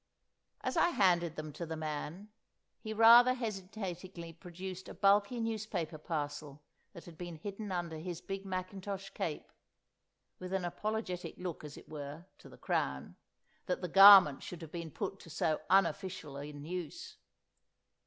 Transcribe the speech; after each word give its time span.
As 0.61 0.77
I 0.77 0.89
handed 0.89 1.35
them 1.35 1.53
to 1.53 1.63
the 1.63 1.75
man, 1.75 2.29
he 2.79 2.91
rather 2.91 3.35
hesitatingly 3.35 4.33
produced 4.33 4.89
a 4.89 4.95
bulky 4.95 5.39
newspaper 5.39 5.99
parcel 5.99 6.63
that 6.93 7.05
had 7.05 7.19
been 7.19 7.35
hidden 7.35 7.71
under 7.71 7.97
his 7.99 8.19
big 8.19 8.43
mackintosh 8.43 9.11
cape, 9.11 9.51
with 10.39 10.53
an 10.53 10.65
apologetic 10.65 11.35
look, 11.37 11.63
as 11.63 11.77
it 11.77 11.87
were, 11.87 12.25
to 12.39 12.49
the 12.49 12.57
Crown, 12.57 13.15
that 13.67 13.81
the 13.81 13.87
garment 13.87 14.41
should 14.41 14.63
have 14.63 14.71
been 14.71 14.89
put 14.89 15.19
to 15.19 15.29
so 15.29 15.61
unofficial 15.69 16.35
an 16.35 16.65
use. 16.65 17.17